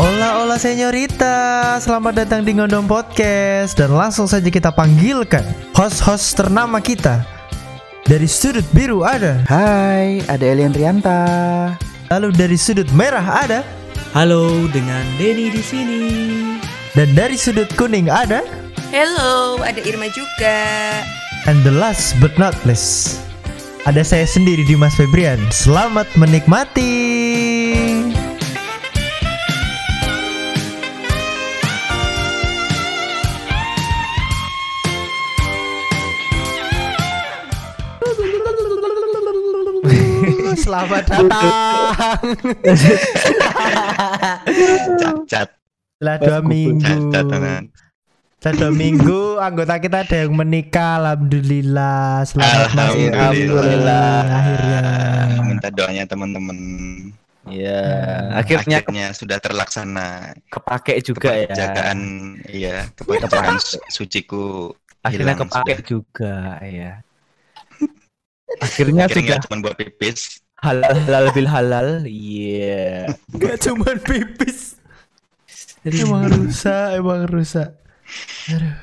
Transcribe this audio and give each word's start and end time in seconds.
Hola 0.00 0.40
hola 0.40 0.56
senyorita, 0.56 1.76
selamat 1.76 2.24
datang 2.24 2.40
di 2.40 2.56
Ngondong 2.56 2.88
Podcast. 2.88 3.76
Dan 3.76 3.92
langsung 3.92 4.24
saja 4.24 4.48
kita 4.48 4.72
panggilkan 4.72 5.44
host-host 5.76 6.40
ternama 6.40 6.80
kita. 6.80 7.20
Dari 8.08 8.24
sudut 8.24 8.64
biru 8.72 9.04
ada. 9.04 9.44
Hai, 9.44 10.24
ada 10.24 10.40
Elian 10.40 10.72
Rianta. 10.72 11.20
Lalu 12.08 12.32
dari 12.32 12.56
sudut 12.56 12.88
merah 12.96 13.44
ada. 13.44 13.60
Halo, 14.16 14.72
dengan 14.72 15.04
Denny 15.20 15.52
di 15.52 15.60
sini. 15.60 16.02
Dan 16.96 17.12
dari 17.12 17.36
sudut 17.36 17.68
kuning 17.76 18.08
ada. 18.08 18.40
Hello, 18.88 19.60
ada 19.60 19.84
Irma 19.84 20.08
juga. 20.16 20.56
And 21.44 21.60
the 21.60 21.76
last 21.76 22.16
but 22.24 22.32
not 22.40 22.56
least 22.64 23.20
Ada 23.84 24.00
saya 24.00 24.24
sendiri 24.24 24.64
Dimas 24.64 24.96
Febrian. 24.96 25.44
Selamat 25.52 26.08
menikmati 26.16 26.88
Selamat 40.60 41.04
datang 41.10 41.28
Cacat, 45.00 45.48
Setelah 45.96 46.16
dua 46.20 46.38
minggu 46.40 46.94
cacat 47.10 48.56
dua 48.56 48.72
minggu 48.72 49.20
Anggota 49.36 49.76
kita 49.76 50.04
ada 50.04 50.16
yang 50.24 50.32
menikah 50.32 51.00
Alhamdulillah 51.00 52.24
Selamat 52.24 52.68
masuk 52.72 53.08
Alhamdulillah. 53.12 54.12
Akhirnya 54.28 54.80
Minta 55.44 55.68
doanya 55.72 56.04
teman-teman. 56.06 56.58
Iya, 57.50 57.82
akhirnya 58.36 58.78
Akhirnya 58.84 59.06
sudah 59.16 59.40
terlaksana. 59.42 60.36
kepake 60.52 61.02
juga 61.02 61.34
ya. 61.34 61.48
Keperjakaan, 61.50 61.98
iya, 62.46 62.76
keperjakaan 62.94 63.56
su- 63.58 63.82
suciku. 63.90 64.70
Akhirnya 65.02 65.34
kepake 65.34 65.72
sudah. 65.80 65.88
juga 65.88 66.36
ya. 66.62 67.00
Akhirnya 68.60 69.08
Akhirnya 69.08 69.34
sudah 69.34 69.46
cuma 69.48 69.56
buat 69.66 69.74
pipis. 69.74 70.38
Halal 70.60 70.92
halal 71.00 71.24
bil 71.32 71.48
halal. 71.48 71.88
Iya. 72.04 73.08
Gak 73.32 73.56
cuman 73.62 73.96
pipis 73.98 74.76
Emang 75.80 76.28
rusak 76.28 76.88
Emang 76.94 77.24
rusak 77.24 77.72
Aduh. 78.46 78.74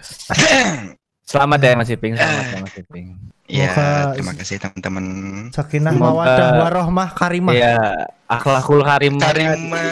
Selamat 1.21 1.59
ya 1.59 1.75
Mas 1.75 1.91
Iping, 1.91 2.15
selamat 2.15 2.45
ya 2.47 2.57
Mas 2.63 2.75
Iping. 2.79 3.07
Iya, 3.47 3.67
Semoga- 3.69 4.11
terima 4.15 4.33
kasih 4.33 4.55
teman-teman. 4.57 5.05
Sakinah 5.51 5.91
mawadah 5.93 6.49
warohmah 6.57 7.09
karimah 7.11 7.51
Iya, 7.51 7.75
akhlakul 8.25 8.79
karim 8.79 9.19
Karima, 9.19 9.83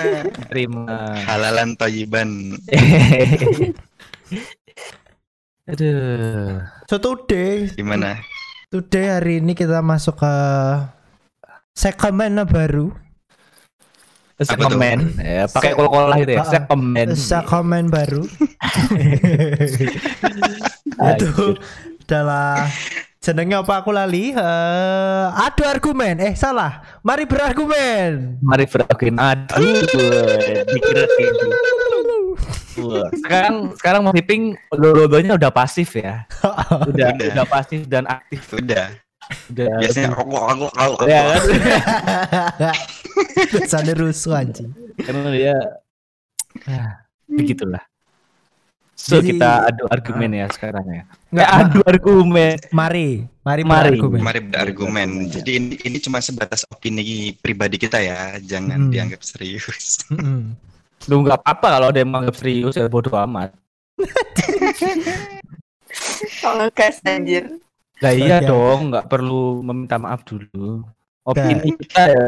terima. 0.47 0.95
halalan 1.27 1.75
toyiban. 1.75 2.55
Aduh. 5.65 6.63
So 6.85 6.95
today 6.97 7.67
Gimana? 7.73 8.21
Today 8.69 9.05
hari 9.11 9.33
ini 9.39 9.51
kita 9.51 9.81
masuk 9.81 10.15
ke 10.15 10.33
segmen 11.75 12.39
baru 12.47 12.89
Sekomen, 14.35 15.15
ya 15.15 15.47
pakai 15.47 15.71
kol-kolah 15.79 16.19
gitu 16.19 16.35
ya. 16.35 16.43
Sekomen. 16.43 17.07
Segmen 17.15 17.87
baru 17.87 18.27
Itu 21.15 21.55
adalah 22.03 22.67
Jenengnya 23.23 23.63
apa 23.63 23.79
aku 23.79 23.95
lali 23.95 24.35
Eh, 24.35 25.25
Adu 25.39 25.63
argumen 25.63 26.19
Eh 26.19 26.35
salah 26.35 26.83
Mari 26.99 27.23
berargumen 27.23 28.43
Mari 28.43 28.67
berargumen. 28.67 29.17
Aduh, 29.55 29.81
dikira 30.67 31.03
gitu. 31.15 31.45
Sekarang 33.23 33.71
sekarang 33.79 34.01
Mas 34.03 34.19
Iping 34.19 34.59
logonya 34.75 35.39
udah 35.39 35.47
pasif 35.47 35.95
ya. 35.95 36.27
Udah 36.91 37.15
Udah. 37.15 37.31
udah 37.39 37.45
pasif 37.47 37.87
dan 37.87 38.03
aktif. 38.03 38.43
Udah. 38.51 38.91
Udah. 39.49 39.67
Biasanya 39.81 40.09
Allah 40.13 40.41
Allah 40.45 40.71
Allah. 40.75 41.05
ya 41.05 41.21
kan? 41.25 41.41
Biasanya 43.51 43.93
rusuh 43.95 44.33
anjing 44.33 44.69
Karena 44.97 45.29
dia 45.31 45.55
ya, 46.63 46.83
begitulah. 47.25 47.83
So 48.95 49.19
Jadi- 49.19 49.35
kita 49.35 49.69
adu 49.69 49.85
argumen 49.85 50.31
ya 50.33 50.47
sekarang 50.47 50.85
ya. 50.87 51.03
Nggak, 51.29 51.45
Eh, 51.45 51.57
adu 51.59 51.79
argumen. 51.83 52.55
Mari 52.71 53.09
Mari 53.43 53.61
Mari. 53.61 53.89
berargumen 53.91 54.19
Mari 54.23 54.39
berargumen. 54.41 55.09
Jadi 55.29 55.51
ini 55.53 55.73
ini 55.79 55.97
cuma 55.99 56.17
sebatas 56.19 56.63
opini 56.65 57.03
pribadi 57.35 57.75
kita 57.75 57.99
ya, 57.99 58.39
jangan 58.39 58.87
Hmm. 58.87 58.91
dianggap 58.91 59.21
serius. 59.21 59.99
Mm-mm. 60.09 60.55
Lu 61.11 61.21
nggak 61.21 61.37
apa-apa 61.37 61.67
kalau 61.75 61.89
dia 61.91 62.01
menganggap 62.01 62.33
serius 62.35 62.73
ya 62.73 62.87
bodoh 62.87 63.13
amat. 63.19 63.51
Kalau 66.41 66.59
ngegas 66.61 66.99
anjir. 67.03 67.47
Lah 68.03 68.11
iya 68.11 68.37
dong, 68.43 68.91
nggak 68.91 69.07
perlu 69.07 69.63
meminta 69.63 69.95
maaf 69.95 70.23
dulu. 70.27 70.83
Opini 71.25 71.73
kita 71.79 72.01
ya 72.11 72.27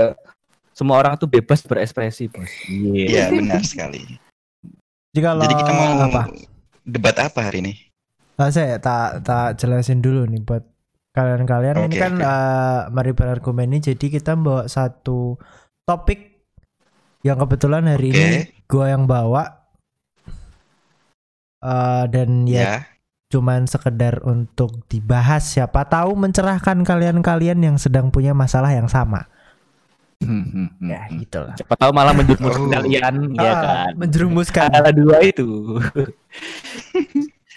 semua 0.73 1.01
orang 1.01 1.17
tuh 1.17 1.25
bebas 1.29 1.65
berekspresi, 1.65 2.29
Bos. 2.29 2.49
Iya, 2.69 3.33
benar 3.33 3.65
sekali. 3.65 4.05
Jadi 5.13 5.21
kalau 5.25 5.43
Jadi 5.43 5.55
kita 5.57 5.71
mau 5.73 5.91
apa? 6.05 6.21
debat 6.87 7.15
apa 7.17 7.39
hari 7.49 7.59
ini? 7.65 7.73
Nah, 8.37 8.53
saya 8.53 8.77
tak 8.77 9.25
tak 9.25 9.57
jelasin 9.57 9.99
dulu 9.99 10.29
nih 10.29 10.41
buat 10.45 10.61
kalian-kalian 11.17 11.89
ini 11.89 11.95
Oke, 11.97 12.01
kan 12.05 12.13
oke. 12.13 12.25
eh, 12.29 12.81
mari 12.93 13.11
berargumen 13.17 13.73
ini 13.73 13.81
jadi 13.81 14.05
kita 14.21 14.37
bawa 14.37 14.69
satu 14.69 15.33
topik 15.89 16.45
yang 17.25 17.41
kebetulan 17.41 17.89
hari 17.89 18.13
Oke. 18.13 18.21
ini 18.21 18.37
gua 18.69 18.93
yang 18.93 19.09
bawa 19.09 19.57
Eh, 21.57 22.03
dan 22.13 22.45
ya, 22.45 22.61
Ya, 22.61 22.73
cuman 23.27 23.67
sekedar 23.67 24.23
untuk 24.23 24.87
dibahas 24.87 25.43
siapa 25.45 25.83
tahu 25.83 26.15
mencerahkan 26.15 26.79
kalian-kalian 26.81 27.59
yang 27.59 27.75
sedang 27.75 28.07
punya 28.07 28.31
masalah 28.31 28.71
yang 28.71 28.87
sama 28.87 29.27
ya 30.81 31.05
gitu 31.13 31.43
lah 31.43 31.53
Siapa 31.53 31.75
tahu 31.75 31.91
malah 31.91 32.09
menjerumuskan 32.09 32.65
Oh. 32.65 32.71
kalian, 32.73 33.15
ya 33.35 33.45
Ah, 33.45 33.61
kan? 33.85 33.91
menjerumuskan 33.95 34.67
Antara 34.71 34.89
dua 34.89 35.17
itu. 35.21 35.77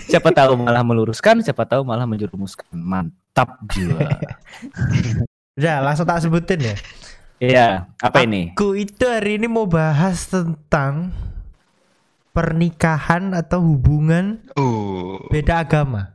siapa 0.03 0.29
tahu 0.29 0.59
malah 0.59 0.83
meluruskan, 0.83 1.41
siapa 1.41 1.65
tahu 1.65 1.83
malah 1.83 2.05
menjerumuskan. 2.05 2.69
Mantap 2.71 3.57
jiwa. 3.71 3.97
udah 5.57 5.77
langsung 5.83 6.05
tak 6.05 6.21
sebutin 6.21 6.61
ya 6.63 6.77
Iya, 7.39 7.69
apa 7.97 8.25
ini? 8.25 8.53
Aku 8.53 8.77
itu 8.77 9.09
hari 9.09 9.37
ini 9.37 9.49
mau 9.49 9.65
bahas 9.65 10.29
tentang 10.29 11.17
pernikahan 12.31 13.35
atau 13.35 13.59
hubungan 13.63 14.39
uh, 14.55 15.19
beda 15.31 15.67
agama. 15.67 16.15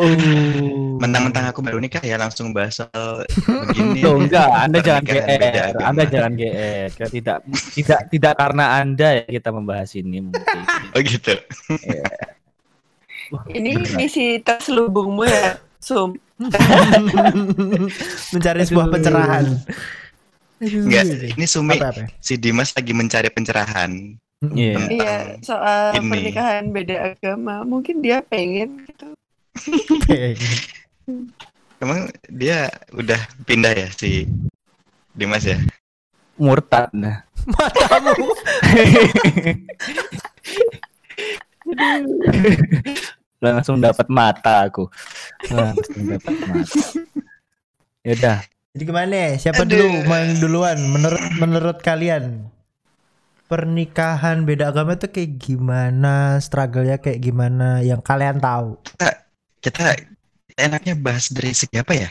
Oh. 0.00 0.06
mentang-mentang 0.96 1.50
aku 1.50 1.60
baru 1.60 1.76
nikah 1.76 2.00
ya 2.00 2.16
langsung 2.16 2.56
bahas 2.56 2.80
soal 2.80 3.26
begini. 3.68 4.00
Loh, 4.00 4.16
enggak, 4.22 4.48
Anda 4.48 4.78
jangan 4.80 5.02
GR. 5.04 5.74
Anda 5.82 6.04
jangan 6.08 6.32
GR. 6.38 6.88
Tidak 6.94 7.40
tidak 7.74 8.00
tidak 8.08 8.34
karena 8.38 8.80
Anda 8.80 9.08
ya 9.20 9.24
kita 9.28 9.50
membahas 9.52 9.92
ini 9.98 10.24
mungkin. 10.24 10.58
Oh 10.96 11.02
gitu. 11.04 11.34
Ini 13.50 13.70
misi 13.94 14.42
terselubungmu 14.42 15.22
ya, 15.22 15.58
Sum. 15.78 16.18
Mencari 18.34 18.62
sebuah 18.66 18.86
pencerahan. 18.90 19.44
Enggak, 20.60 21.04
ini 21.32 21.46
Sumi 21.48 21.74
Apa, 21.74 21.88
apa? 21.90 22.04
si 22.20 22.36
Dimas 22.36 22.76
lagi 22.76 22.92
mencari 22.92 23.28
pencerahan 23.28 24.16
Iya. 24.40 24.72
tentang 24.76 24.92
Iya, 24.92 25.16
soal 25.40 25.84
ini. 25.96 26.08
pernikahan 26.08 26.64
beda 26.68 26.96
agama. 27.12 27.60
Mungkin 27.62 28.00
dia 28.00 28.20
pengen 28.20 28.84
gitu. 28.84 29.12
Emang 31.80 32.08
dia 32.28 32.68
udah 32.92 33.16
pindah 33.44 33.72
ya 33.72 33.88
si 33.92 34.28
Dimas 35.12 35.44
ya? 35.44 35.56
Murtad 36.36 36.88
nah. 36.92 37.24
Matamu. 37.44 38.12
Langsung 43.40 43.80
dapat 43.80 44.06
mata 44.08 44.68
aku. 44.68 44.88
Langsung 45.48 46.04
dapat 46.06 46.34
mata. 46.44 46.76
Ya 48.00 48.12
udah, 48.16 48.38
Jadi 48.70 48.82
gimana? 48.86 49.10
ya? 49.10 49.30
Siapa 49.50 49.66
Aduh. 49.66 49.74
dulu 49.82 49.88
main 50.06 50.30
duluan? 50.38 50.78
Menurut 50.78 51.22
menurut 51.42 51.78
kalian 51.82 52.46
pernikahan 53.50 54.46
beda 54.46 54.70
agama 54.70 54.94
itu 54.94 55.10
kayak 55.10 55.42
gimana? 55.42 56.38
Struggle-nya 56.38 57.02
kayak 57.02 57.18
gimana? 57.18 57.82
Yang 57.82 58.00
kalian 58.06 58.38
tahu? 58.38 58.78
Kita 59.58 59.98
enaknya 60.54 60.94
bahas 60.94 61.28
dari 61.34 61.50
segi 61.50 61.76
apa 61.82 61.92
ya? 61.98 62.08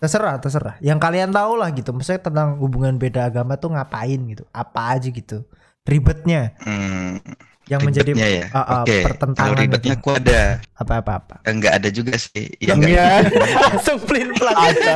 Terserah, 0.00 0.40
terserah. 0.40 0.76
Yang 0.80 0.98
kalian 1.00 1.30
tahu 1.32 1.52
lah 1.60 1.68
gitu. 1.72 1.92
Maksudnya 1.92 2.20
tentang 2.24 2.56
hubungan 2.60 2.96
beda 2.96 3.28
agama 3.28 3.56
tuh 3.56 3.76
ngapain 3.76 4.20
gitu? 4.32 4.44
Apa 4.52 4.96
aja 4.96 5.08
gitu? 5.12 5.44
Ribetnya 5.86 6.50
Hmm, 6.66 7.22
yang 7.66 7.82
menjadi 7.82 8.10
ya. 8.14 8.46
ah, 8.54 8.58
ah, 8.62 8.80
Oke. 8.86 9.02
pertentangan 9.02 9.50
Kalau 9.50 9.58
ribetnya 9.58 9.94
itu. 9.98 10.02
aku 10.06 10.10
ada. 10.14 10.42
apa-apa 10.78 11.12
apa. 11.18 11.34
Enggak 11.42 11.72
ada 11.82 11.88
juga 11.90 12.14
sih. 12.14 12.46
Ya, 12.62 12.74
Yang 12.74 12.78
enggak. 12.78 12.94
ya. 12.94 13.10
Langsung 13.66 13.98
pelin 14.06 14.28
pelan. 14.38 14.54
Ada. 14.54 14.92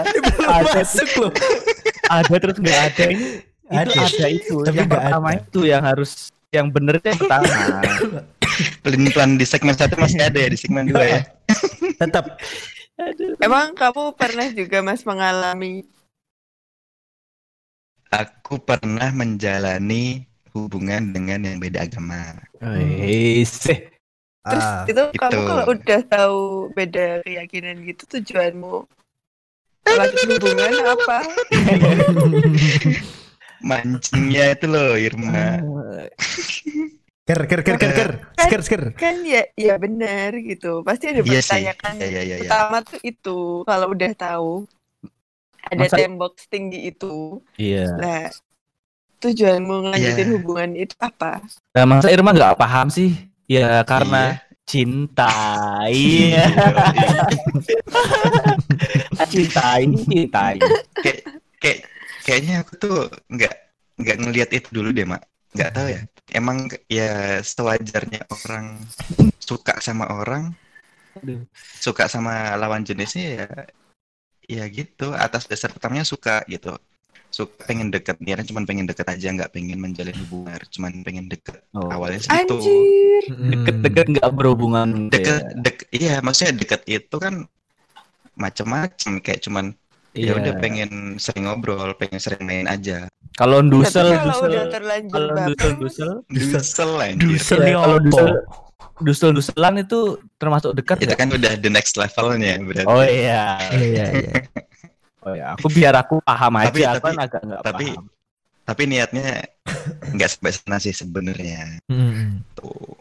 Ada. 0.46 0.72
masuk 0.78 1.10
loh. 1.18 1.32
ada 2.06 2.34
terus 2.38 2.56
nggak 2.62 2.80
ada 2.94 3.04
ini. 3.10 3.28
itu 3.70 3.74
Ada. 3.74 4.02
ada 4.06 4.26
itu. 4.30 4.56
Tapi 4.62 4.76
yang 4.78 4.86
nggak 4.86 5.02
pertama 5.02 5.28
ada. 5.30 5.38
itu 5.42 5.60
yang 5.66 5.82
harus 5.82 6.10
yang 6.50 6.66
bener 6.70 6.94
itu 7.02 7.06
yang 7.10 7.20
pertama. 7.20 7.50
Pelin-pelan 8.86 9.30
di 9.34 9.46
segmen 9.46 9.74
satu 9.74 9.94
masih 9.98 10.20
ada 10.22 10.38
ya 10.38 10.48
di 10.50 10.58
segmen 10.58 10.86
dua 10.90 11.04
ya. 11.06 11.20
Tetap 12.02 12.38
Emang 13.40 13.72
kamu 13.72 14.12
pernah 14.12 14.46
juga 14.52 14.84
mas 14.84 15.00
mengalami 15.08 15.88
Aku 18.12 18.60
pernah 18.60 19.08
menjalani 19.14 20.29
hubungan 20.52 21.10
dengan 21.10 21.42
yang 21.42 21.58
beda 21.58 21.86
agama. 21.86 22.38
Wis. 22.60 23.66
terus 24.40 24.64
ah, 24.64 24.88
itu 24.88 25.02
kamu 25.20 25.36
itu. 25.36 25.44
kalau 25.44 25.64
udah 25.68 26.00
tahu 26.08 26.40
beda 26.72 27.20
keyakinan 27.28 27.76
gitu 27.84 28.08
tujuanmu 28.08 28.88
lanjut 29.84 30.26
hubungan 30.32 30.72
apa? 30.86 31.18
Mancingnya 33.60 34.56
itu 34.56 34.66
loh 34.66 34.96
Irma. 34.96 35.60
ker 37.28 37.40
ker 37.46 37.60
ker 37.62 37.76
ker 37.78 37.92
ker 37.92 38.10
sker 38.40 38.60
sker. 38.64 38.82
Kan 38.96 39.20
ya 39.28 39.44
ya 39.54 39.76
benar 39.76 40.32
gitu. 40.40 40.80
Pasti 40.80 41.12
ada 41.12 41.20
Iya 41.20 41.40
sih. 41.44 41.68
pertanyaan 41.68 41.94
Iya 42.00 42.08
iya 42.08 42.22
iya. 42.24 42.36
iya. 42.40 42.48
pertama 42.48 42.76
tuh 42.80 42.98
itu 43.04 43.38
kalau 43.68 43.86
udah 43.92 44.12
tahu 44.16 44.52
ada 45.60 45.84
Masa- 45.84 45.98
tembok 46.00 46.32
setinggi 46.40 46.88
itu. 46.88 47.44
Iya. 47.60 47.84
Nah, 48.00 48.24
tujuanmu 49.20 49.74
ngelanjutin 49.86 50.26
Iya. 50.26 50.34
hubungan 50.34 50.70
itu 50.74 50.94
apa? 50.98 51.44
Nah, 51.76 51.84
masa 51.84 52.08
Irma 52.08 52.32
nggak 52.32 52.56
paham 52.56 52.88
sih? 52.88 53.12
Ya 53.46 53.84
karena 53.84 54.40
cinta. 54.64 55.28
Iya. 55.90 56.46
cintai, 59.26 59.82
cintai. 60.06 60.56
Kayak 61.02 61.20
kayak 61.60 61.78
kayaknya 62.24 62.54
aku 62.64 62.72
tuh 62.78 62.96
nggak 63.28 63.54
nggak 64.00 64.16
ngelihat 64.24 64.50
itu 64.56 64.68
dulu 64.72 64.88
deh 64.90 65.04
mak. 65.04 65.22
Nggak 65.52 65.70
tahu 65.74 65.88
ya. 65.90 66.00
Emang 66.30 66.70
ya 66.86 67.42
sewajarnya 67.42 68.22
orang 68.30 68.78
suka 69.42 69.82
sama 69.82 70.06
orang, 70.14 70.54
Aduh. 71.18 71.42
suka 71.58 72.06
sama 72.06 72.54
lawan 72.54 72.86
jenisnya 72.86 73.26
ya 73.34 73.46
ya 74.46 74.64
gitu 74.66 75.10
atas 75.14 75.46
dasar 75.46 75.70
pertamanya 75.70 76.06
suka 76.06 76.42
gitu 76.46 76.74
suka 77.30 77.64
pengen 77.64 77.88
deket 77.88 78.18
niatnya 78.18 78.42
cuma 78.44 78.62
pengen 78.62 78.84
deket 78.84 79.06
aja 79.06 79.30
nggak 79.30 79.50
pengen 79.50 79.78
menjalin 79.78 80.14
hubungan 80.18 80.58
cuma 80.68 80.90
pengen 81.00 81.26
deket 81.26 81.62
Oh. 81.70 81.86
awalnya 81.86 82.18
segitu 82.18 82.58
Anjir. 82.58 83.22
Deket-deket 83.30 84.06
nggak 84.12 84.30
berhubungan. 84.30 84.88
gitu 85.06 85.14
deket 85.14 85.40
ya. 85.40 85.54
dek 85.56 85.76
iya 85.90 86.14
maksudnya 86.18 86.54
deket 86.56 86.82
itu 86.84 87.16
kan 87.16 87.46
macam-macam 88.34 89.12
kayak 89.20 89.40
cuman 89.40 89.66
ya 90.10 90.34
Iya. 90.34 90.42
udah 90.42 90.54
pengen 90.58 90.90
sering 91.16 91.46
ngobrol 91.46 91.94
pengen 91.94 92.18
sering 92.18 92.42
main 92.42 92.66
aja 92.66 93.06
Kalau 93.32 93.62
dusel, 93.62 94.10
kalau 94.10 94.26
dusel, 94.26 94.50
udah 94.50 94.64
terlanjur 94.68 95.14
kalau 95.14 95.30
dusel, 95.46 95.70
dusel, 95.78 96.12
dusel 96.26 96.90
Dusel 97.14 97.60
ya, 97.62 97.74
kalau 97.78 97.98
dusel, 98.00 98.28
dusel, 99.00 99.30
duselan 99.30 99.74
itu 99.78 99.98
termasuk 100.34 100.74
dekat 100.74 100.98
itu 100.98 101.14
kan 101.14 101.30
udah 101.30 101.52
the 101.56 101.70
next 101.70 101.94
levelnya 101.94 102.58
berarti 102.58 102.84
Oh 102.84 103.00
iya. 103.00 103.54
Iya 103.70 104.06
iya. 104.10 104.32
Oh 105.20 105.34
ya, 105.36 105.52
aku 105.52 105.68
biar 105.68 105.92
aku 105.94 106.16
paham 106.24 106.52
aja, 106.56 106.72
Tapi- 106.72 106.82
aku 106.82 106.96
tapi- 106.96 107.08
kan 107.12 107.18
agak 107.20 107.40
nggak 107.44 107.60
tapi- 107.62 107.92
paham. 107.92 108.04
tapi 108.64 108.82
niatnya 108.86 109.26
nggak 110.16 110.28
sampai 110.30 110.52
sana 110.54 110.76
sih 110.78 110.94
sebenarnya. 110.94 111.76
Mm, 111.92 112.40
tuh. 112.54 112.96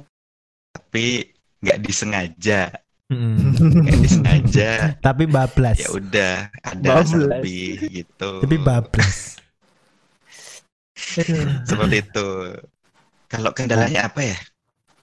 Tapi 0.76 1.32
nggak 1.62 1.80
disengaja. 1.80 2.62
Mm. 3.10 3.38
nggak 3.82 4.00
disengaja. 4.04 4.70
Tapi 5.00 5.24
bablas. 5.26 5.80
ya 5.80 5.90
udah 5.90 6.36
ada 6.62 7.02
lebih 7.02 7.88
gitu. 7.90 8.32
Tapi 8.44 8.58
bablas. 8.60 9.40
seperti 11.64 12.04
itu. 12.04 12.30
Kalau 13.30 13.50
kendalanya 13.54 14.10
apa 14.10 14.22
ya? 14.26 14.38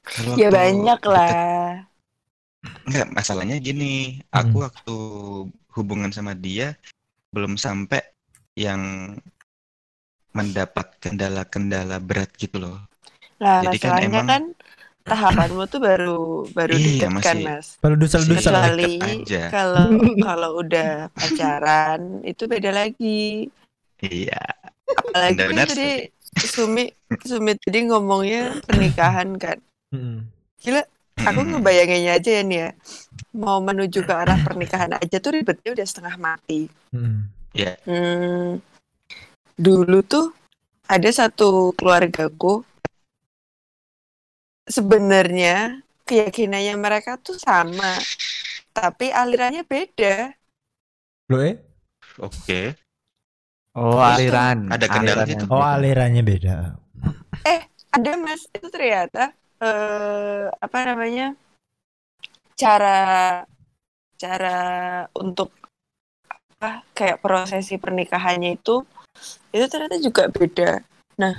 Kalau 0.03 0.35
ya 0.37 0.51
banyak 0.51 1.01
deket- 1.01 1.11
lah. 1.11 1.83
Enggak, 2.85 3.09
masalahnya 3.11 3.57
gini, 3.59 4.19
aku 4.29 4.67
waktu 4.67 4.97
hubungan 5.75 6.11
sama 6.11 6.35
dia 6.35 6.75
belum 7.37 7.61
sampai 7.61 8.01
yang 8.57 9.13
mendapat 10.33 10.97
kendala-kendala 10.97 12.01
berat 12.01 12.33
gitu 12.35 12.57
loh. 12.57 12.81
Nah, 13.37 13.61
Jadi 13.61 13.77
kan 13.77 13.93
masalahnya 13.93 14.09
emang- 14.17 14.29
kan 14.29 14.43
tahapanmu 15.07 15.63
tuh 15.69 15.79
baru 15.79 16.19
baru 16.51 16.73
Iya, 16.73 17.07
deket 17.07 17.23
kan, 17.23 17.37
Mas. 17.39 17.67
Kalau 17.79 17.95
dusel-dusel. 17.95 18.41
Kecuali- 18.41 18.57
Kecuali 18.57 18.89
deket 18.97 19.21
aja. 19.23 19.43
kalau 19.53 19.87
kalau 20.27 20.51
udah 20.59 20.91
pacaran 21.13 22.01
itu 22.25 22.43
beda 22.45 22.71
lagi. 22.73 23.53
Iya, 23.97 24.41
Apalagi 24.87 25.13
kan 25.13 25.33
Benar-benar 25.37 25.67
tadi 25.69 25.91
Sumi 26.37 26.85
Sumi 27.23 27.53
tadi 27.57 27.79
ngomongnya 27.85 28.61
pernikahan 28.63 29.37
kan. 29.37 29.57
Mm. 29.93 30.29
Gila, 30.59 30.83
aku 31.23 31.41
Mm-mm. 31.41 31.51
ngebayanginnya 31.57 32.13
aja 32.21 32.31
ya 32.41 32.43
nih 32.45 32.59
ya. 32.59 32.71
Mau 33.37 33.61
menuju 33.61 34.05
ke 34.05 34.13
arah 34.13 34.37
pernikahan 34.41 34.97
aja 34.97 35.17
tuh 35.21 35.37
ribetnya 35.37 35.73
udah 35.73 35.87
setengah 35.87 36.17
mati. 36.17 36.69
Mm. 36.93 37.33
Hmm, 37.89 38.61
dulu 39.57 40.05
tuh 40.05 40.29
ada 40.85 41.09
satu 41.09 41.73
keluargaku 41.73 42.61
sebenarnya 44.69 45.81
keyakinannya 46.05 46.77
mereka 46.77 47.17
tuh 47.17 47.41
sama, 47.41 47.97
tapi 48.77 49.09
alirannya 49.09 49.65
beda. 49.65 50.37
Loh 51.33 51.41
eh? 51.41 51.57
Oke. 52.21 52.77
Oh, 53.73 54.01
aliran. 54.01 54.69
Ada 54.69 54.85
tuh. 54.89 55.01
yang 55.33 55.49
Oh 55.49 55.65
alirannya 55.65 56.23
beda. 56.25 56.77
Ada 57.97 58.13
mas, 58.21 58.45
itu 58.53 58.69
ternyata 58.69 59.33
eh, 59.61 60.47
apa 60.53 60.79
namanya 60.85 61.33
cara 62.57 62.99
cara 64.17 64.59
untuk 65.13 65.53
apa 66.57 66.81
kayak 66.97 67.21
prosesi 67.21 67.77
pernikahannya 67.77 68.57
itu 68.57 68.81
itu 69.53 69.65
ternyata 69.69 70.01
juga 70.01 70.29
beda. 70.33 70.81
Nah 71.21 71.37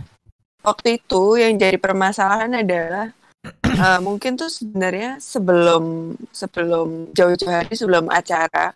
waktu 0.62 1.02
itu 1.02 1.42
yang 1.42 1.58
jadi 1.58 1.78
permasalahan 1.82 2.62
adalah 2.62 3.10
eh, 3.66 4.00
mungkin 4.02 4.38
tuh 4.38 4.50
sebenarnya 4.50 5.18
sebelum 5.18 6.14
sebelum 6.30 7.14
jauh-jauh 7.18 7.50
hari 7.50 7.74
sebelum 7.74 8.10
acara 8.14 8.74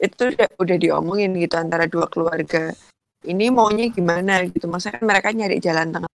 itu 0.00 0.32
udah, 0.32 0.48
udah 0.60 0.76
diomongin 0.76 1.32
gitu 1.36 1.56
antara 1.56 1.88
dua 1.88 2.08
keluarga. 2.08 2.72
Ini 3.24 3.48
maunya 3.48 3.88
gimana 3.88 4.44
gitu? 4.44 4.68
Maksudnya 4.68 5.00
mereka 5.00 5.32
nyari 5.32 5.56
jalan 5.56 5.88
tengah. 5.88 6.12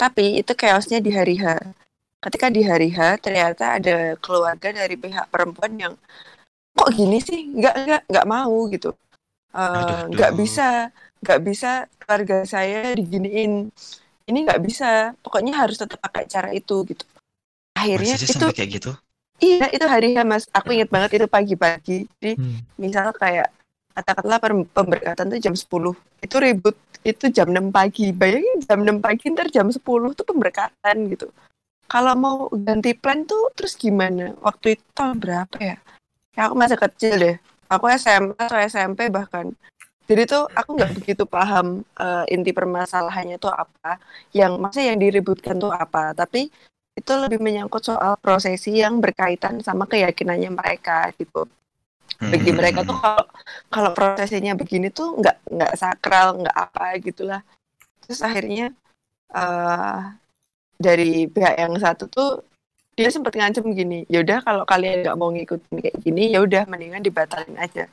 Tapi 0.00 0.40
itu 0.40 0.56
chaosnya 0.56 1.04
di 1.04 1.12
hari 1.12 1.36
H 1.36 1.44
ketika 2.20 2.46
di 2.52 2.62
hari 2.62 2.92
H 2.92 3.16
ternyata 3.24 3.80
ada 3.80 4.14
keluarga 4.20 4.68
dari 4.70 4.94
pihak 4.94 5.32
perempuan 5.32 5.72
yang 5.80 5.94
kok 6.76 6.92
gini 6.92 7.18
sih? 7.18 7.48
Nggak 7.48 7.74
nggak 7.88 8.02
nggak 8.12 8.26
mau 8.28 8.56
gitu. 8.68 8.92
Eh, 9.56 9.58
Aduh, 9.58 9.98
nggak 10.14 10.32
bisa 10.36 10.68
nggak 11.20 11.40
bisa 11.42 11.70
keluarga 11.98 12.36
saya 12.44 12.92
diginiin. 12.94 13.72
Ini 14.28 14.38
nggak 14.46 14.60
bisa 14.62 15.16
pokoknya 15.24 15.56
harus 15.58 15.80
tetap 15.80 15.98
pakai 15.98 16.28
cara 16.28 16.52
itu 16.52 16.84
gitu. 16.86 17.04
Akhirnya 17.74 18.14
sih 18.20 18.28
itu 18.28 18.46
kayak 18.52 18.70
gitu? 18.76 18.92
iya 19.40 19.72
itu 19.72 19.86
hari 19.88 20.12
H 20.12 20.20
mas. 20.22 20.44
Aku 20.52 20.76
inget 20.76 20.92
banget 20.92 21.16
itu 21.16 21.26
pagi-pagi. 21.26 22.04
Jadi 22.20 22.32
Hmm. 22.36 22.60
misal 22.76 23.10
kayak 23.16 23.48
katakanlah 23.96 24.38
pemberkatan 24.70 25.32
tuh 25.34 25.40
jam 25.42 25.54
10 25.56 25.96
itu 26.22 26.36
ribut 26.38 26.76
itu 27.00 27.32
jam 27.32 27.48
6 27.48 27.72
pagi. 27.72 28.12
Bayangin 28.12 28.60
jam 28.60 28.84
6 28.84 29.00
pagi 29.00 29.32
ntar 29.32 29.48
jam 29.48 29.66
10 29.72 30.12
tuh 30.12 30.28
pemberkatan 30.28 30.96
gitu 31.08 31.32
kalau 31.90 32.14
mau 32.14 32.36
ganti 32.66 32.90
plan 32.94 33.26
tuh 33.26 33.50
terus 33.56 33.74
gimana? 33.74 34.32
Waktu 34.46 34.78
itu 34.78 34.84
tahun 34.94 35.16
berapa 35.22 35.56
ya? 35.58 35.76
Ya 36.36 36.40
aku 36.46 36.54
masih 36.62 36.78
kecil 36.78 37.14
deh. 37.18 37.36
Aku 37.70 37.86
SMA 37.90 38.34
atau 38.38 38.58
SMP 38.62 39.10
bahkan. 39.10 39.46
Jadi 40.10 40.22
tuh 40.26 40.42
aku 40.58 40.70
nggak 40.78 40.92
begitu 40.98 41.22
paham 41.26 41.66
eh, 42.04 42.24
inti 42.34 42.50
permasalahannya 42.54 43.36
tuh 43.42 43.52
apa. 43.54 43.98
Yang 44.34 44.52
maksudnya 44.62 44.86
yang 44.94 45.00
diributkan 45.02 45.56
tuh 45.58 45.70
apa. 45.74 46.14
Tapi 46.14 46.50
itu 46.98 47.12
lebih 47.22 47.38
menyangkut 47.42 47.82
soal 47.86 48.18
prosesi 48.18 48.82
yang 48.82 48.98
berkaitan 49.04 49.62
sama 49.62 49.86
keyakinannya 49.90 50.50
mereka 50.50 51.10
gitu. 51.18 51.46
Bagi 52.20 52.50
Hmm. 52.52 52.58
mereka 52.58 52.80
tuh 52.86 52.96
kalau 52.98 53.24
kalau 53.70 53.90
prosesinya 53.96 54.52
begini 54.58 54.90
tuh 54.92 55.18
nggak 55.18 55.36
nggak 55.56 55.72
sakral 55.78 56.28
nggak 56.42 56.56
apa 56.56 56.84
gitulah. 57.02 57.40
Terus 58.04 58.20
akhirnya 58.22 58.74
eh 59.34 60.00
dari 60.80 61.28
pihak 61.28 61.54
yang 61.54 61.76
satu 61.76 62.08
tuh 62.08 62.40
dia 62.96 63.08
sempat 63.08 63.32
ngancem 63.32 63.64
gini 63.70 64.08
yaudah 64.08 64.40
kalau 64.40 64.64
kalian 64.64 65.04
nggak 65.04 65.16
mau 65.16 65.28
ngikutin 65.28 65.76
kayak 65.78 65.96
gini 66.00 66.32
ya 66.32 66.40
udah 66.40 66.64
mendingan 66.64 67.00
dibatalin 67.00 67.56
aja 67.56 67.84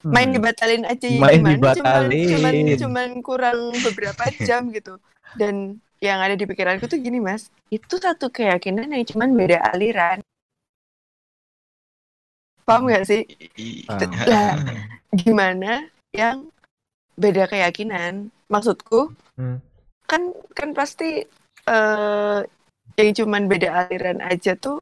main 0.00 0.30
dibatalin 0.30 0.82
aja 0.84 1.06
ya 1.06 1.18
Main 1.18 1.42
gimana 1.42 1.54
dibatalin. 1.74 2.26
cuman 2.28 2.54
cuman 2.54 2.54
cuman 2.76 3.08
kurang 3.18 3.58
beberapa 3.82 4.22
jam 4.46 4.70
gitu 4.70 4.98
dan 5.34 5.78
yang 5.98 6.18
ada 6.18 6.34
di 6.34 6.44
pikiranku 6.44 6.86
tuh 6.86 6.98
gini 6.98 7.18
mas 7.18 7.50
itu 7.68 7.98
satu 7.98 8.30
keyakinan 8.30 8.86
yang 8.88 9.02
cuman 9.04 9.34
beda 9.34 9.58
aliran 9.68 10.22
paham 12.62 12.86
gak 12.86 13.06
sih 13.06 13.22
Ah. 13.88 13.98
Lah, 14.28 14.54
gimana 15.10 15.88
yang 16.12 16.46
beda 17.14 17.48
keyakinan 17.48 18.28
maksudku 18.46 19.10
Hmm. 19.34 19.62
kan 20.04 20.34
kan 20.50 20.74
pasti 20.74 21.22
eh 21.68 22.38
yang 22.98 23.14
cuman 23.14 23.46
beda 23.46 23.68
aliran 23.86 24.18
aja 24.24 24.56
tuh 24.56 24.80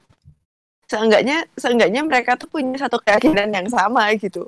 seenggaknya 0.87 1.45
seenggaknya 1.59 2.01
mereka 2.01 2.39
tuh 2.39 2.47
punya 2.47 2.79
satu 2.79 2.97
keyakinan 3.03 3.51
yang 3.53 3.69
sama 3.69 4.09
gitu 4.17 4.47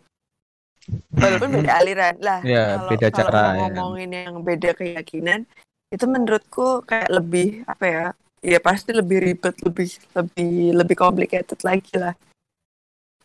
walaupun 1.18 1.50
beda 1.52 1.72
aliran 1.76 2.16
lah 2.22 2.40
Ya, 2.46 2.78
kalau- 2.78 2.88
beda 2.88 3.06
kalau 3.10 3.18
cara, 3.28 3.40
mau 3.42 3.52
ya. 3.52 3.58
ngomongin 3.58 4.10
yang 4.14 4.34
beda 4.40 4.70
keyakinan 4.72 5.44
itu 5.90 6.04
menurutku 6.06 6.86
kayak 6.86 7.10
lebih 7.10 7.64
apa 7.66 7.84
ya 7.84 8.04
ya 8.38 8.58
pasti 8.62 8.94
lebih 8.94 9.18
ribet 9.18 9.56
lebih 9.66 9.88
lebih 10.14 10.52
lebih 10.78 10.96
complicated 10.96 11.58
lagi 11.66 11.90
lah 11.98 12.14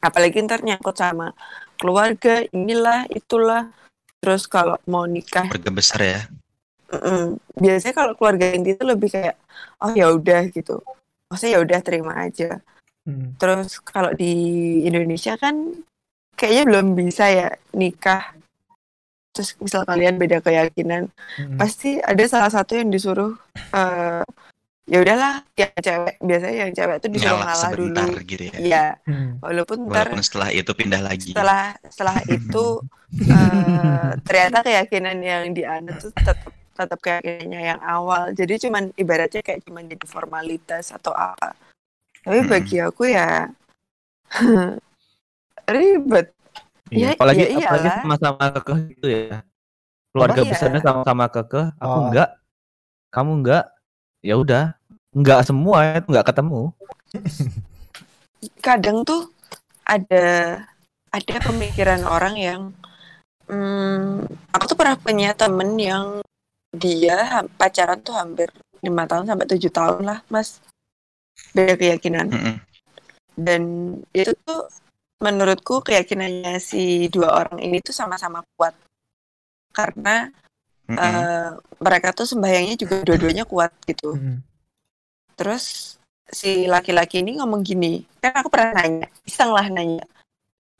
apalagi 0.01 0.41
ntar 0.43 0.65
nyangkut 0.65 0.97
sama 0.97 1.31
keluarga 1.77 2.43
inilah 2.49 3.05
itulah 3.13 3.69
terus 4.19 4.49
kalau 4.49 4.75
mau 4.89 5.05
nikah 5.05 5.47
Keluarga 5.47 5.71
besar 5.71 5.99
ya. 6.01 6.19
Mm-mm. 6.89 7.39
biasanya 7.55 7.95
kalau 7.95 8.13
keluarga 8.13 8.51
inti 8.51 8.73
itu 8.73 8.83
lebih 8.83 9.09
kayak 9.09 9.35
oh 9.79 9.91
ya 9.91 10.09
udah 10.09 10.49
gitu 10.49 10.81
maksudnya 11.27 11.53
ya 11.55 11.61
udah 11.61 11.79
terima 11.79 12.13
aja 12.19 12.59
Hmm. 13.03 13.35
terus 13.35 13.83
kalau 13.83 14.15
di 14.15 14.31
Indonesia 14.81 15.35
kan 15.35 15.75
kayaknya 16.39 16.63
belum 16.63 16.87
bisa 16.95 17.27
ya 17.27 17.51
nikah 17.75 18.31
terus 19.35 19.59
misal 19.59 19.83
kalian 19.83 20.15
beda 20.15 20.39
keyakinan 20.39 21.11
Hmm. 21.35 21.59
pasti 21.59 21.99
ada 21.99 22.23
salah 22.25 22.47
satu 22.47 22.79
yang 22.79 22.87
disuruh 22.87 23.35
eh 23.75 24.23
ya 24.83 24.97
udahlah 24.99 25.43
yang 25.53 25.75
cewek 25.75 26.15
biasanya 26.19 26.55
yang 26.63 26.71
cewek 26.71 26.95
itu 26.99 27.07
disuruh 27.11 27.39
Ngalah 27.39 27.47
ngalah 27.51 27.71
dulu 27.75 28.03
gitu 28.23 28.43
ya. 28.47 28.55
iya 28.55 28.85
Hmm. 29.03 29.35
walaupun 29.43 29.77
ntar 29.87 30.07
Walaupun 30.07 30.23
setelah 30.23 30.49
itu 30.51 30.71
pindah 30.71 31.01
lagi. 31.03 31.31
setelah 31.35 31.63
setelah 31.83 32.17
itu 32.23 32.65
eh, 33.35 34.09
ternyata 34.23 34.57
keyakinan 34.63 35.17
yang 35.19 35.43
dianut 35.51 35.99
tuh 35.99 36.11
tetap 36.15 36.39
tetap 36.73 36.99
keyakinannya 36.99 37.61
yang 37.75 37.81
awal 37.81 38.33
jadi 38.33 38.57
cuman 38.67 38.89
ibaratnya 38.97 39.41
kayak 39.45 39.61
cuman 39.65 39.85
jadi 39.85 40.05
formalitas 40.09 40.89
atau 40.89 41.13
apa 41.13 41.53
tapi 42.23 42.39
Mm-mm. 42.41 42.51
bagi 42.51 42.77
aku 42.81 43.03
ya 43.09 43.49
ribet 45.73 46.33
Iya, 46.93 47.09
Ya, 47.09 47.17
apalagi 47.17 47.43
ya 47.49 47.65
apalagi 47.65 47.89
sama-sama 48.05 48.43
kekeh 48.53 48.77
gitu 48.93 49.07
ya. 49.09 49.37
Keluarga 50.13 50.41
Iya. 50.45 50.49
besarnya 50.53 50.81
sama-sama 50.85 51.25
kekeh, 51.25 51.65
aku 51.81 51.97
Oh. 51.97 52.03
enggak. 52.05 52.29
Kamu 53.09 53.31
enggak. 53.41 53.65
Ya 54.21 54.35
udah, 54.37 54.77
enggak 55.09 55.41
semua 55.47 55.97
itu 55.97 56.07
enggak 56.13 56.27
ketemu. 56.29 56.69
kadang 58.59 59.07
tuh 59.07 59.31
ada 59.87 60.59
ada 61.09 61.35
pemikiran 61.41 62.03
orang 62.03 62.35
yang 62.35 62.61
hmm, 63.47 64.27
aku 64.51 64.63
tuh 64.67 64.77
pernah 64.77 64.99
punya 64.99 65.31
temen 65.31 65.79
yang 65.79 66.19
dia 66.73 67.45
pacaran 67.53 68.01
tuh 68.01 68.17
hampir 68.17 68.49
lima 68.81 69.05
tahun 69.05 69.29
sampai 69.29 69.45
tujuh 69.45 69.71
tahun 69.71 70.01
lah 70.03 70.19
mas 70.27 70.59
beda 71.53 71.77
keyakinan 71.77 72.33
Mm-mm. 72.33 72.55
dan 73.37 73.61
itu 74.11 74.33
tuh 74.41 74.67
menurutku 75.21 75.85
keyakinannya 75.85 76.57
si 76.59 77.07
dua 77.07 77.45
orang 77.45 77.61
ini 77.61 77.79
tuh 77.79 77.95
sama-sama 77.95 78.41
kuat 78.57 78.73
karena 79.71 80.33
Mm-mm. 80.89 80.99
eh, 80.99 81.49
mereka 81.79 82.11
tuh 82.11 82.27
sembahyangnya 82.27 82.75
juga 82.75 83.05
dua-duanya 83.05 83.45
kuat 83.47 83.71
gitu 83.87 84.17
Hmm. 84.17 84.41
terus 85.37 85.95
si 86.27 86.65
laki-laki 86.65 87.21
ini 87.21 87.37
ngomong 87.37 87.61
gini 87.61 88.01
kan 88.17 88.33
aku 88.33 88.49
pernah 88.49 88.81
nanya 88.81 89.07
iseng 89.25 89.53
lah 89.53 89.69
nanya 89.69 90.05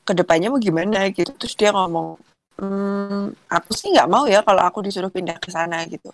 ke 0.04 0.12
depannya 0.12 0.50
mau 0.50 0.60
gimana 0.60 1.08
gitu 1.14 1.30
terus 1.38 1.54
dia 1.56 1.70
ngomong 1.72 2.18
hmm, 2.60 3.34
aku 3.50 3.70
sih 3.74 3.88
nggak 3.94 4.08
mau 4.10 4.24
ya 4.30 4.40
kalau 4.46 4.62
aku 4.62 4.78
disuruh 4.86 5.10
pindah 5.10 5.38
ke 5.40 5.50
sana 5.50 5.82
gitu 5.90 6.10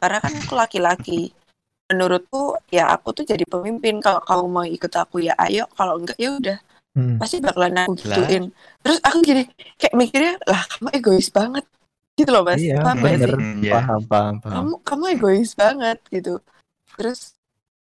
karena 0.00 0.18
kan 0.20 0.32
aku 0.42 0.52
laki-laki 0.58 1.30
menurutku 1.86 2.58
ya 2.72 2.90
aku 2.90 3.14
tuh 3.14 3.24
jadi 3.24 3.46
pemimpin 3.46 4.02
kalau 4.02 4.18
kamu 4.24 4.44
mau 4.50 4.66
ikut 4.66 4.90
aku 4.98 5.22
ya 5.22 5.34
ayo 5.46 5.70
kalau 5.78 5.98
enggak 6.02 6.18
ya 6.18 6.34
udah 6.34 6.58
Hmm. 6.96 7.20
pasti 7.20 7.44
bakalan 7.44 7.76
aku 7.76 7.92
Lah. 7.92 8.24
gituin 8.24 8.44
terus 8.80 9.04
aku 9.04 9.20
gini 9.20 9.44
kayak 9.76 9.92
mikirnya 10.00 10.40
lah 10.48 10.64
kamu 10.64 10.88
egois 10.96 11.28
banget 11.28 11.64
gitu 12.16 12.32
loh 12.32 12.40
mas 12.40 12.56
Iya, 12.56 12.80
Paham 12.80 12.96
nggak 13.04 13.12
bener. 13.20 13.28
sih? 13.28 13.36
Mm, 13.36 13.60
ya. 13.60 13.72
Paham, 13.76 14.00
paham, 14.08 14.34
paham. 14.40 14.52
kamu 14.56 14.72
kamu 14.80 15.04
egois 15.12 15.50
banget 15.52 15.98
gitu 16.08 16.40
terus 16.96 17.35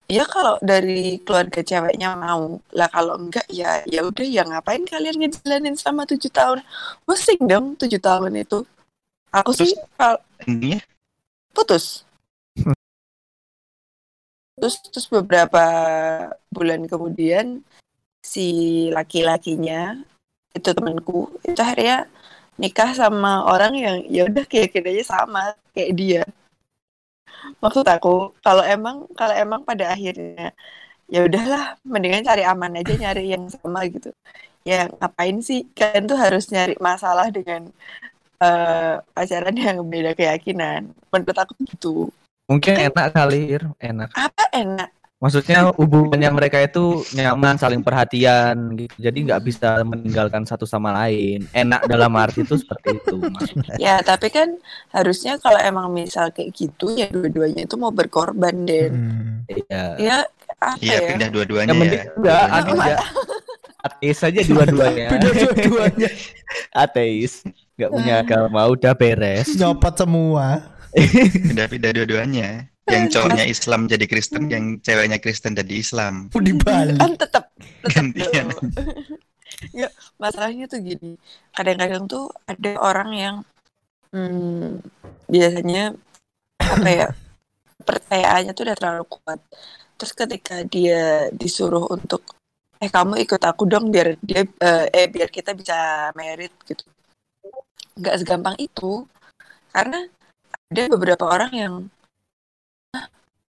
ya 0.08 0.24
kalau 0.24 0.56
dari 0.64 1.20
keluarga 1.22 1.60
ceweknya 1.60 2.16
mau. 2.16 2.58
Lah 2.72 2.88
kalau 2.88 3.20
enggak 3.20 3.44
ya 3.52 3.84
ya 3.84 4.02
udah 4.02 4.26
ya 4.26 4.42
ngapain 4.48 4.82
kalian 4.88 5.20
ngejalanin 5.20 5.76
selama 5.76 6.08
tujuh 6.08 6.32
tahun? 6.32 6.64
Pusing 7.04 7.44
dong 7.44 7.76
tujuh 7.76 8.00
tahun 8.00 8.32
itu. 8.40 8.64
Aku 9.30 9.52
sih 9.52 9.76
kalau 10.00 10.18
putus. 11.52 12.08
Terus 14.58 14.74
terus 14.90 15.06
beberapa 15.06 15.64
bulan 16.50 16.88
kemudian 16.90 17.62
si 18.24 18.88
laki-lakinya 18.90 20.02
itu 20.56 20.74
temanku 20.74 21.30
itu 21.46 21.60
akhirnya 21.60 22.10
nikah 22.58 22.90
sama 22.90 23.46
orang 23.46 23.72
yang 23.78 23.96
ya 24.10 24.26
udah 24.26 24.42
keyakinannya 24.42 25.04
sama 25.06 25.54
kayak 25.70 25.92
dia 25.94 26.22
maksud 27.62 27.86
aku 27.86 28.34
kalau 28.42 28.62
emang 28.62 29.06
kalau 29.14 29.34
emang 29.34 29.60
pada 29.62 29.94
akhirnya 29.94 30.52
ya 31.08 31.24
udahlah 31.24 31.80
mendingan 31.88 32.26
cari 32.26 32.44
aman 32.44 32.78
aja 32.78 32.92
nyari 32.94 33.32
yang 33.32 33.48
sama 33.48 33.86
gitu. 33.88 34.12
Ya 34.66 34.90
ngapain 35.00 35.40
sih? 35.40 35.64
Kalian 35.72 36.04
tuh 36.04 36.18
harus 36.20 36.52
nyari 36.52 36.76
masalah 36.76 37.32
dengan 37.32 37.72
eh, 38.42 38.94
pacaran 39.16 39.56
yang 39.66 39.80
beda 39.88 40.12
keyakinan. 40.12 40.92
Menurut 41.08 41.38
aku 41.38 41.56
gitu. 41.64 42.12
Mungkin 42.48 42.80
enak 42.80 43.12
kali, 43.12 43.60
Ir. 43.60 43.64
enak. 43.76 44.08
apa 44.16 44.44
enak 44.56 44.88
Maksudnya 45.18 45.74
hubungannya 45.74 46.30
mereka 46.30 46.62
itu 46.62 47.02
nyaman, 47.10 47.58
saling 47.58 47.82
perhatian 47.82 48.54
gitu. 48.78 48.94
Jadi 49.02 49.18
nggak 49.26 49.42
bisa 49.42 49.82
meninggalkan 49.82 50.46
satu 50.46 50.62
sama 50.62 50.94
lain. 50.94 51.42
Enak 51.50 51.90
dalam 51.90 52.14
arti 52.14 52.46
itu 52.46 52.54
seperti 52.54 53.02
itu. 53.02 53.18
Mas. 53.18 53.50
ya 53.82 53.98
tapi 54.00 54.30
kan 54.30 54.54
harusnya 54.88 55.34
kalau 55.36 55.58
emang 55.58 55.90
misal 55.90 56.30
kayak 56.30 56.54
gitu 56.54 56.94
ya 56.94 57.10
dua-duanya 57.10 57.66
itu 57.66 57.74
mau 57.74 57.90
berkorban 57.90 58.62
deh 58.62 58.86
Hmm. 58.88 59.42
Iya. 59.48 59.84
ya 59.98 60.16
apa 60.54 60.78
Iya 60.78 60.94
ya 60.94 61.08
pindah 61.10 61.28
dua-duanya 61.30 61.72
ya. 61.74 62.02
enggak, 62.14 62.42
anu 62.48 62.72
aja. 62.76 62.96
Ateis 63.86 64.18
aja 64.20 64.40
dua-duanya. 64.44 65.06
Pindah 65.08 65.32
dua-duanya 65.34 66.08
Ateis. 66.72 67.32
Nggak 67.74 67.90
punya 67.90 68.14
agama, 68.20 68.60
udah 68.68 68.92
beres. 68.92 69.50
nyopot 69.52 69.94
semua. 69.94 70.62
Pindah-pindah 71.48 71.90
dua-duanya. 71.92 72.70
Yang 72.88 73.04
cowoknya 73.14 73.44
Islam 73.44 73.80
jadi 73.84 74.04
Kristen, 74.08 74.42
yang 74.48 74.64
ceweknya 74.80 75.18
Kristen 75.20 75.52
jadi 75.52 75.74
Islam. 75.76 76.32
Dibalik. 76.32 76.96
kan 76.96 77.12
tetap 77.14 77.44
tetap 77.84 77.92
Gantian. 77.94 78.46
ya 79.74 79.88
masalahnya 80.22 80.68
tuh 80.68 80.80
gini 80.80 81.16
kadang-kadang 81.52 82.04
tuh 82.08 82.30
ada 82.46 82.72
orang 82.80 83.10
yang 83.12 83.36
hmm, 84.12 84.80
biasanya 85.28 85.94
apa 86.60 86.88
ya 86.88 87.08
percayaannya 87.82 88.52
tuh 88.52 88.64
udah 88.68 88.76
terlalu 88.76 89.04
kuat 89.08 89.40
terus 89.98 90.12
ketika 90.14 90.62
dia 90.62 91.32
disuruh 91.34 91.88
untuk 91.90 92.22
eh 92.78 92.86
kamu 92.92 93.18
ikut 93.26 93.42
aku 93.42 93.66
dong 93.66 93.90
biar 93.90 94.14
dia 94.22 94.46
eh, 94.46 94.86
eh, 94.94 95.06
biar 95.10 95.28
kita 95.32 95.50
bisa 95.56 96.08
merit 96.14 96.54
gitu 96.62 96.86
nggak 97.98 98.16
segampang 98.22 98.54
itu 98.62 99.02
karena 99.74 100.06
ada 100.70 100.82
beberapa 100.94 101.24
orang 101.26 101.52
yang 101.52 101.74
"Ah, 101.82 101.97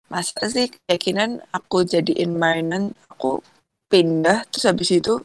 masa 0.08 0.40
sih 0.48 0.72
keyakinan 0.88 1.40
aku 1.52 1.84
jadiin 1.84 2.36
mainan 2.36 2.92
aku 3.12 3.44
pindah 3.88 4.44
terus 4.48 4.68
habis 4.68 4.88
itu 4.92 5.20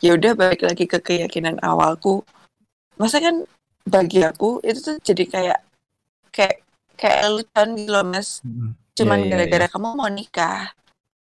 ya 0.00 0.16
udah 0.16 0.32
balik 0.36 0.64
lagi 0.64 0.84
ke 0.88 0.98
keyakinan 1.00 1.56
awalku 1.60 2.24
masa 3.00 3.20
kan 3.20 3.44
bagi 3.88 4.24
aku 4.24 4.60
itu 4.64 4.80
tuh 4.80 4.96
jadi 5.00 5.24
kayak 5.28 5.58
kayak 6.32 6.56
kayak 6.96 7.18
lelucon 7.28 7.68
gitu 7.76 7.90
loh 7.92 8.04
mas 8.04 8.40
cuman 8.92 9.18
Iya, 9.20 9.24
iya, 9.24 9.30
gara-gara 9.32 9.66
kamu 9.72 9.88
mau 9.96 10.10
nikah 10.12 10.72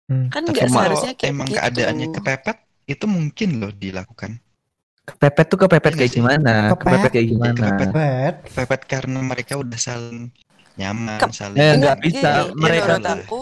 Hmm. 0.06 0.30
kan 0.30 0.46
nggak 0.46 0.70
seharusnya 0.70 1.12
kayak 1.18 1.34
emang 1.34 1.48
gitu 1.50 1.58
keadaannya 1.58 2.06
kepepet, 2.14 2.58
itu 2.86 3.04
mungkin 3.10 3.48
loh 3.58 3.74
dilakukan. 3.74 4.38
Kepepet 5.02 5.46
tuh 5.50 5.58
kepepet 5.66 5.92
Iya 5.94 5.98
kayak 5.98 6.12
gimana? 6.14 6.52
Kepepet. 6.70 6.78
Kepepet 6.78 7.10
kayak 7.10 7.28
gimana? 7.34 7.66
Kepepet. 7.66 7.90
Pet. 7.90 8.34
Kepepet 8.46 8.82
karena 8.86 9.18
mereka 9.22 9.52
udah 9.58 9.74
saling 9.74 10.30
nyaman, 10.76 11.18
Ke- 11.18 11.32
saling 11.32 11.56
Ya, 11.56 11.72
Enggak, 11.72 11.78
nggak 11.78 11.98
bisa. 12.04 12.30
gini, 12.44 12.54
Mereka 12.54 12.86
menurut 12.86 13.06
aku 13.08 13.40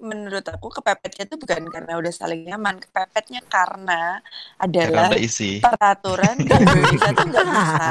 menurut 0.00 0.46
aku 0.48 0.66
kepepetnya 0.72 1.28
itu 1.28 1.36
bukan 1.36 1.62
karena 1.68 1.92
udah 1.94 2.08
saling 2.08 2.40
nyaman 2.42 2.80
kepepetnya 2.80 3.44
karena 3.44 4.24
karena 4.56 4.56
adalah 4.56 5.12
ada 5.12 5.20
isi. 5.20 5.60
peraturan 5.60 6.40
di 6.40 6.48
Indonesia 6.56 7.10
tuh 7.12 7.26
nggak 7.28 7.46
bisa 7.52 7.88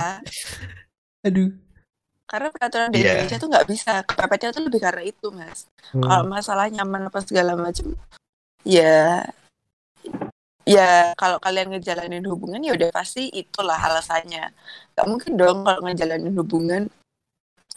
Aduh. 1.22 1.50
karena 2.26 2.48
peraturan 2.50 2.90
di 2.90 2.98
Iya. 2.98 3.14
Indonesia 3.14 3.38
tuh 3.38 3.50
nggak 3.50 3.68
bisa 3.70 3.94
kepepetnya 4.06 4.50
tuh 4.50 4.64
lebih 4.66 4.82
karena 4.82 5.04
itu 5.06 5.28
mas 5.30 5.70
Hmm. 5.90 6.02
kalau 6.02 6.26
masalah 6.26 6.66
nyaman 6.66 7.10
apa 7.10 7.20
segala 7.22 7.54
macam 7.54 7.94
ya 8.62 9.26
ya 10.66 11.14
kalau 11.14 11.38
kalian 11.38 11.74
ngejalanin 11.74 12.26
hubungan 12.26 12.62
ya 12.62 12.74
udah 12.74 12.90
pasti 12.90 13.30
itulah 13.30 13.78
alasannya 13.78 14.50
nggak 14.94 15.08
mungkin 15.10 15.34
dong 15.34 15.62
kalau 15.62 15.82
ngejalanin 15.82 16.34
hubungan 16.34 16.82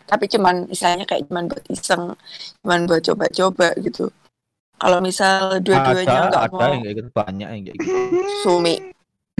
tapi 0.06 0.24
cuman 0.30 0.66
misalnya 0.68 1.04
kayak 1.04 1.26
cuman 1.28 1.50
buat 1.50 1.64
iseng 1.70 2.14
cuman 2.64 2.80
buat 2.86 3.02
coba-coba 3.04 3.74
gitu 3.80 4.08
kalau 4.82 4.98
misal 4.98 5.62
dua-duanya 5.62 6.26
ada, 6.26 6.28
nggak 6.30 6.42
ada 6.42 6.54
mau 6.58 6.70
yang 6.74 6.82
kayak 6.82 6.96
gitu 6.98 7.10
banyak 7.14 7.48
yang 7.48 7.62
kayak 7.62 7.78
gitu. 7.78 7.94
sumi 8.42 8.76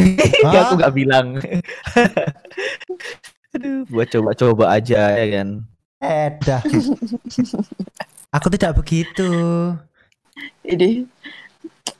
ya 0.53 0.59
aku 0.69 0.81
nggak 0.81 0.95
bilang. 0.97 1.37
Aduh, 3.53 3.85
buat 3.93 4.09
coba-coba 4.09 4.81
aja 4.81 5.13
ya 5.13 5.27
kan. 5.29 5.49
Edah. 6.01 6.63
Aku 8.33 8.49
tidak 8.49 8.81
begitu. 8.81 9.29
Jadi 10.65 11.05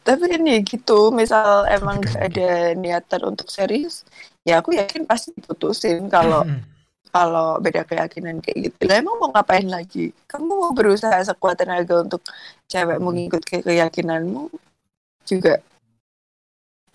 tapi 0.03 0.25
kan 0.27 0.43
ya 0.43 0.59
gitu, 0.67 1.15
misal 1.15 1.63
emang 1.71 2.03
gak 2.03 2.35
ada 2.35 2.75
niatan 2.75 3.23
untuk 3.23 3.47
serius, 3.47 4.03
ya 4.43 4.59
aku 4.59 4.75
yakin 4.75 5.07
pasti 5.07 5.31
diputusin 5.31 6.11
kalau 6.11 6.43
kalau 7.13 7.61
beda 7.61 7.85
keyakinan 7.85 8.41
kayak 8.41 8.73
gitu. 8.73 8.89
Lah 8.89 9.05
emang 9.05 9.21
mau 9.21 9.29
ngapain 9.31 9.69
lagi? 9.69 10.17
Kamu 10.25 10.49
mau 10.49 10.73
berusaha 10.73 11.21
sekuat 11.21 11.61
tenaga 11.61 12.01
untuk 12.01 12.25
cewekmu 12.73 13.13
ngikut 13.13 13.43
ke 13.45 13.57
keyakinanmu 13.61 14.49
juga. 15.29 15.61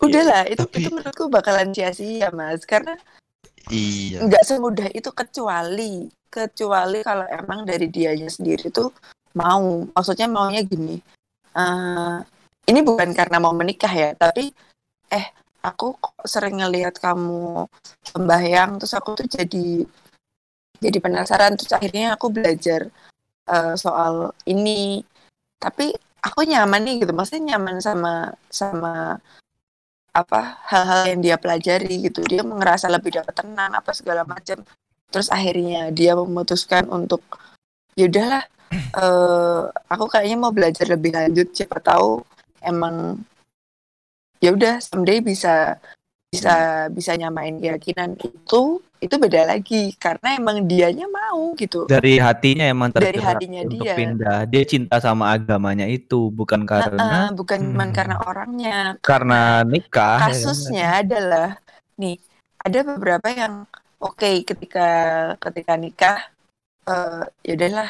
Udahlah, 0.01 0.49
itu 0.49 0.65
tapi- 0.65 0.81
itu 0.81 0.89
menurutku 0.89 1.29
bakalan 1.29 1.69
sia-sia, 1.69 2.33
Mas. 2.33 2.65
Karena 2.65 2.97
Iya. 3.69 4.23
nggak 4.23 4.43
semudah 4.47 4.87
itu 4.95 5.11
kecuali 5.11 6.07
kecuali 6.27 7.03
kalau 7.03 7.27
emang 7.27 7.67
dari 7.67 7.91
dianya 7.91 8.31
sendiri 8.31 8.71
tuh 8.71 8.91
mau 9.35 9.83
maksudnya 9.91 10.27
maunya 10.27 10.63
gini 10.63 10.95
eh 11.51 12.17
ini 12.67 12.79
bukan 12.83 13.11
karena 13.11 13.43
mau 13.43 13.51
menikah 13.51 13.91
ya 13.91 14.09
tapi 14.15 14.51
eh 15.11 15.25
aku 15.63 15.99
kok 15.99 16.15
sering 16.23 16.63
ngelihat 16.63 16.95
kamu 16.99 17.67
sembahyang 18.07 18.79
terus 18.79 18.95
aku 18.95 19.19
tuh 19.19 19.27
jadi 19.27 19.83
jadi 20.83 20.97
penasaran 21.01 21.57
terus 21.57 21.73
akhirnya 21.73 22.15
aku 22.15 22.27
belajar 22.33 22.89
eh, 23.49 23.75
soal 23.77 24.33
ini. 24.49 25.01
Tapi 25.57 25.89
aku 26.21 26.45
nyaman 26.45 26.81
nih 26.85 26.95
gitu 27.05 27.13
maksudnya 27.17 27.57
nyaman 27.57 27.81
sama 27.81 28.33
sama 28.51 29.17
apa 30.13 30.41
hal-hal 30.69 31.01
yang 31.13 31.19
dia 31.25 31.35
pelajari 31.37 32.09
gitu. 32.09 32.21
Dia 32.25 32.41
ngerasa 32.41 32.89
lebih 32.89 33.17
dapat 33.21 33.33
tenang 33.37 33.71
apa 33.73 33.91
segala 33.93 34.25
macam. 34.25 34.61
Terus 35.09 35.29
akhirnya 35.31 35.89
dia 35.93 36.13
memutuskan 36.17 36.89
untuk 36.89 37.21
ya 37.97 38.05
udahlah 38.09 38.43
eh 38.73 39.61
aku 39.87 40.05
kayaknya 40.11 40.37
mau 40.37 40.51
belajar 40.51 40.85
lebih 40.91 41.15
lanjut 41.15 41.47
siapa 41.55 41.79
tahu 41.79 42.19
emang 42.59 43.23
ya 44.43 44.53
udah 44.53 44.77
someday 44.83 45.23
bisa 45.23 45.79
bisa 46.27 46.55
bisa 46.91 47.15
nyamain 47.15 47.55
keyakinan 47.55 48.19
itu 48.19 48.83
itu 48.99 49.15
beda 49.15 49.47
lagi 49.47 49.95
karena 49.95 50.35
emang 50.35 50.65
dianya 50.65 51.07
mau 51.07 51.53
gitu 51.55 51.85
Dari 51.87 52.19
hatinya 52.19 52.65
emang 52.67 52.89
Dari 52.91 53.15
tergerak 53.15 53.39
hatinya 53.39 53.59
untuk 53.63 53.85
dia. 53.85 53.95
pindah. 53.95 54.39
Dia 54.49 54.63
cinta 54.65 54.97
sama 54.99 55.31
agamanya 55.31 55.85
itu, 55.87 56.33
bukan 56.33 56.65
karena 56.65 57.29
Eh, 57.29 57.37
bukan 57.37 57.59
cuma 57.61 57.85
Hmm. 57.87 57.93
karena 57.95 58.15
orangnya 58.25 58.77
karena 58.99 59.61
nikah. 59.63 60.17
ya 60.17 60.25
kan? 60.25 60.29
kasusnya 60.33 60.87
adalah 60.99 61.49
nih 61.95 62.17
ada 62.57 62.79
beberapa 62.83 63.27
yang 63.29 63.53
oke 64.01 64.31
ketika 64.43 64.87
ketika 65.39 65.73
nikah 65.77 66.17
eh 66.89 67.21
ya 67.45 67.53
udahlah 67.53 67.89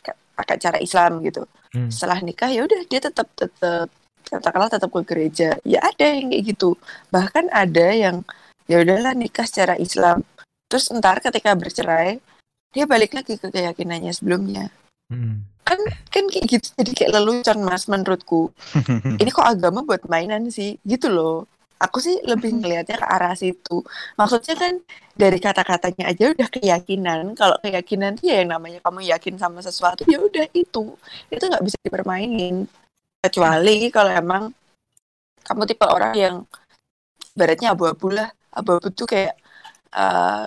ka- 0.00 0.18
pakai 0.34 0.56
cara 0.58 0.78
Islam 0.80 1.20
gitu 1.22 1.44
Hmm. 1.76 1.92
setelah 1.92 2.24
nikah 2.24 2.48
ya 2.48 2.64
udah 2.64 2.80
dia 2.88 3.00
tetap 3.04 3.28
tetap 3.36 3.92
katakanlah 4.26 4.70
tetap 4.70 4.90
ke 4.90 5.02
gereja. 5.06 5.48
Ya 5.62 5.78
ada 5.82 6.04
yang 6.04 6.34
kayak 6.34 6.44
gitu. 6.54 6.74
Bahkan 7.14 7.48
ada 7.54 7.86
yang 7.94 8.26
ya 8.66 8.82
udahlah 8.82 9.14
nikah 9.14 9.46
secara 9.46 9.78
Islam. 9.78 10.26
Terus 10.66 10.90
ntar 10.90 11.22
ketika 11.22 11.54
bercerai 11.54 12.18
dia 12.74 12.84
balik 12.84 13.14
lagi 13.14 13.38
ke 13.38 13.48
keyakinannya 13.48 14.12
sebelumnya. 14.12 14.68
Hmm. 15.06 15.46
kan 15.66 15.78
kan 16.10 16.26
kayak 16.30 16.46
gitu. 16.46 16.66
Jadi 16.78 16.90
kayak 16.94 17.12
lelucon 17.14 17.58
mas 17.62 17.86
menurutku. 17.90 18.50
Ini 19.22 19.30
kok 19.34 19.46
agama 19.46 19.82
buat 19.82 20.06
mainan 20.06 20.46
sih? 20.50 20.78
Gitu 20.82 21.10
loh. 21.10 21.46
Aku 21.82 21.98
sih 21.98 22.22
lebih 22.22 22.54
ngelihatnya 22.58 23.02
ke 23.02 23.06
arah 23.06 23.34
situ. 23.34 23.82
Maksudnya 24.14 24.54
kan 24.54 24.74
dari 25.18 25.38
kata-katanya 25.42 26.10
aja 26.10 26.30
udah 26.34 26.48
keyakinan. 26.50 27.34
Kalau 27.34 27.58
keyakinan 27.62 28.18
tuh 28.18 28.30
ya 28.30 28.42
yang 28.42 28.54
namanya 28.54 28.78
kamu 28.82 29.10
yakin 29.10 29.34
sama 29.42 29.58
sesuatu 29.58 30.06
ya 30.06 30.22
udah 30.22 30.46
itu. 30.54 30.94
Itu 31.30 31.44
nggak 31.50 31.64
bisa 31.66 31.78
dipermainin 31.82 32.66
kecuali 33.26 33.90
kalau 33.90 34.12
emang 34.14 34.42
kamu 35.46 35.62
tipe 35.66 35.86
orang 35.86 36.12
yang 36.14 36.36
ibaratnya 37.34 37.74
abu-abu 37.74 38.10
lah. 38.14 38.30
Abu-abu 38.54 38.88
tuh 38.90 39.06
kayak 39.06 39.34
eh, 39.94 40.46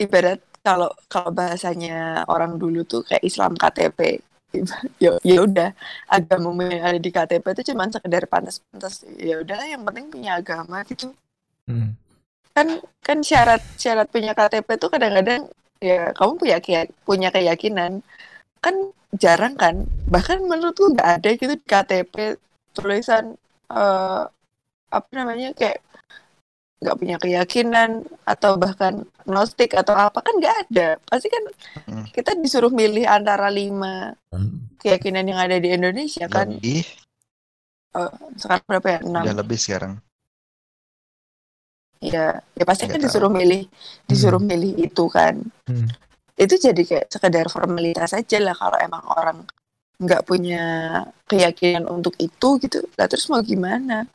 ibarat 0.00 0.40
kalau 0.60 0.90
kalau 1.08 1.30
bahasanya 1.32 2.24
orang 2.28 2.60
dulu 2.60 2.84
tuh 2.84 3.00
kayak 3.04 3.24
Islam 3.24 3.56
KTP 3.56 4.20
ya 5.04 5.14
ya 5.22 5.38
udah 5.46 5.70
agama 6.10 6.50
yang 6.66 6.82
ada 6.82 6.98
di 6.98 7.10
KTP 7.14 7.44
itu 7.54 7.72
cuma 7.72 7.86
sekedar 7.88 8.26
pantas-pantas. 8.26 9.06
Ya 9.16 9.40
udahlah 9.40 9.68
yang 9.68 9.86
penting 9.86 10.10
punya 10.10 10.40
agama 10.40 10.82
gitu. 10.88 11.12
Hmm. 11.70 11.94
kan 12.50 12.82
kan 12.98 13.22
syarat 13.22 13.62
syarat 13.78 14.10
punya 14.10 14.34
KTP 14.34 14.66
itu 14.74 14.90
kadang-kadang 14.90 15.46
ya 15.78 16.10
kamu 16.18 16.32
punya 16.34 16.58
punya 17.06 17.28
keyakinan 17.30 18.02
kan 18.60 18.74
jarang 19.16 19.54
kan. 19.56 19.84
Bahkan 20.06 20.44
menurutku 20.44 20.92
nggak 20.92 21.10
ada 21.18 21.28
gitu 21.32 21.52
di 21.52 21.64
KTP 21.64 22.36
tulisan 22.72 23.34
eh, 23.68 24.22
apa 24.90 25.08
namanya 25.12 25.50
kayak 25.52 25.82
nggak 26.80 26.96
punya 26.96 27.16
keyakinan 27.20 28.08
atau 28.24 28.56
bahkan 28.56 29.04
gnostik 29.28 29.76
atau 29.76 29.92
apa 29.92 30.24
kan 30.24 30.34
nggak 30.40 30.56
ada. 30.66 30.88
Pasti 31.04 31.28
kan 31.28 31.44
Hmm. 31.84 32.04
kita 32.08 32.32
disuruh 32.36 32.70
milih 32.70 33.04
antara 33.04 33.50
lima 33.50 34.14
keyakinan 34.78 35.26
yang 35.26 35.36
ada 35.36 35.58
di 35.58 35.68
Indonesia 35.68 36.24
kan? 36.24 36.48
Lebih, 36.50 36.86
sekarang 38.38 38.64
berapa 38.64 38.88
ya? 38.88 38.98
Enam. 39.04 39.22
Udah 39.26 39.36
lebih 39.36 39.58
sekarang. 39.58 39.92
ya 42.00 42.40
ya 42.56 42.64
pasti 42.64 42.88
Nggak 42.88 42.96
kan 42.96 43.00
tahu. 43.00 43.06
disuruh 43.12 43.28
milih 43.28 43.62
disuruh 44.08 44.40
milih 44.40 44.72
itu 44.80 45.04
kan. 45.12 45.36
Hmm. 45.68 45.84
Itu 46.40 46.54
jadi 46.56 46.82
kayak 46.82 47.06
sekedar 47.12 47.46
formalitas 47.52 48.16
aja 48.16 48.38
lah 48.40 48.56
kalau 48.56 48.78
emang 48.80 49.04
orang 49.12 49.38
nggak 50.00 50.24
punya 50.24 50.64
keyakinan 51.28 51.84
untuk 51.84 52.16
itu 52.16 52.56
gitu 52.64 52.80
lah 52.96 53.04
terus 53.04 53.28
mau 53.28 53.44
gimana 53.44 54.08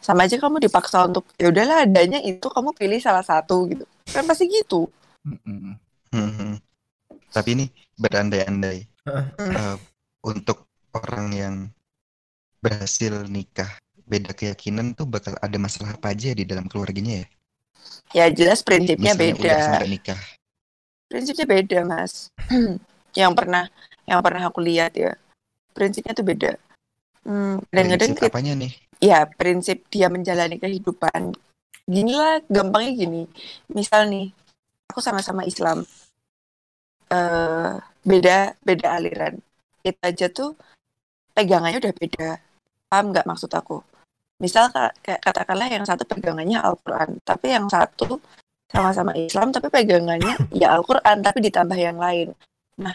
sama 0.00 0.24
aja 0.24 0.40
kamu 0.40 0.64
dipaksa 0.64 1.04
untuk 1.04 1.28
ya 1.36 1.52
udahlah 1.52 1.84
adanya 1.84 2.22
itu 2.24 2.48
kamu 2.48 2.72
pilih 2.72 2.96
salah 3.02 3.20
satu 3.20 3.68
gitu 3.68 3.84
kan 4.08 4.24
pasti 4.24 4.48
gitu. 4.48 4.88
Hmm. 6.08 6.56
Tapi 7.28 7.48
ini 7.52 7.66
berandai-andai 8.00 8.78
Heeh. 9.04 9.52
eh, 9.52 9.76
untuk 10.24 10.64
orang 10.96 11.26
yang 11.34 11.54
berhasil 12.64 13.28
nikah 13.28 13.68
beda 14.08 14.32
keyakinan 14.32 14.96
tuh 14.96 15.04
bakal 15.04 15.36
ada 15.36 15.58
masalah 15.60 15.92
apa 15.92 16.16
aja 16.16 16.32
di 16.32 16.48
dalam 16.48 16.64
keluarganya 16.64 17.20
ya? 17.20 17.26
ya 18.16 18.26
jelas 18.32 18.64
prinsipnya 18.64 19.12
Misalnya 19.12 19.34
beda 19.36 19.44
udah 19.44 19.58
sampai 19.60 19.90
nikah. 19.92 20.20
Prinsipnya 21.08 21.44
beda 21.44 21.78
mas. 21.82 22.28
Yang 23.18 23.32
pernah 23.34 23.64
yang 24.04 24.20
pernah 24.24 24.42
aku 24.46 24.60
lihat 24.62 24.94
ya 24.94 25.12
prinsipnya 25.72 26.12
tuh 26.12 26.24
beda. 26.24 26.52
Hmm, 27.24 27.60
kadang-kadang 27.68 28.08
Prinsip 28.14 28.24
kita- 28.24 28.32
apanya 28.32 28.52
nih? 28.56 28.72
ya 28.98 29.18
prinsip 29.28 29.84
dia 29.92 30.08
menjalani 30.08 30.56
kehidupan. 30.56 31.36
Gini 31.84 32.12
lah 32.12 32.40
gampangnya 32.48 32.92
gini. 32.94 33.22
Misal 33.68 34.08
nih 34.08 34.32
aku 34.86 35.00
sama-sama 35.00 35.44
Islam. 35.44 35.84
Eh 37.08 37.72
beda 38.04 38.56
beda 38.60 38.86
aliran. 38.96 39.34
Kita 39.84 40.08
aja 40.08 40.26
tuh 40.28 40.52
pegangannya 41.32 41.80
udah 41.80 41.94
beda. 41.96 42.28
Paham 42.88 43.12
nggak 43.12 43.28
maksud 43.28 43.52
aku? 43.52 43.80
Misal 44.38 44.68
ka- 44.70 44.94
kayak 45.00 45.20
katakanlah 45.20 45.68
yang 45.68 45.84
satu 45.84 46.04
pegangannya 46.04 46.60
Al-Quran 46.60 47.18
tapi 47.24 47.52
yang 47.52 47.66
satu 47.68 48.20
sama-sama 48.68 49.16
Islam 49.16 49.50
tapi 49.50 49.72
pegangannya 49.72 50.36
ya 50.52 50.76
Al-Quran 50.76 51.24
tapi 51.24 51.38
ditambah 51.44 51.78
yang 51.78 51.96
lain 51.96 52.36
nah 52.76 52.94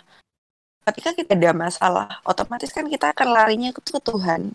ketika 0.88 1.16
kita 1.16 1.34
ada 1.36 1.52
masalah 1.56 2.10
otomatis 2.28 2.70
kan 2.70 2.86
kita 2.88 3.12
akan 3.12 3.28
larinya 3.34 3.74
ke 3.74 3.82
ke 3.82 4.00
Tuhan 4.04 4.54